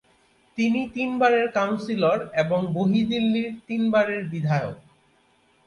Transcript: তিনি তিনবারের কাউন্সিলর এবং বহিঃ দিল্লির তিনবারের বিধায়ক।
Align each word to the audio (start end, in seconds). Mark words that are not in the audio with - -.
তিনি 0.57 0.81
তিনবারের 0.93 1.47
কাউন্সিলর 1.51 2.19
এবং 2.33 2.59
বহিঃ 2.73 3.05
দিল্লির 3.09 3.49
তিনবারের 3.67 4.21
বিধায়ক। 4.23 4.77